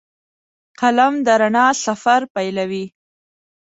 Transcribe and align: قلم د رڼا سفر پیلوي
قلم 0.79 1.13
د 1.25 1.27
رڼا 1.41 1.67
سفر 1.85 2.19
پیلوي 2.35 2.85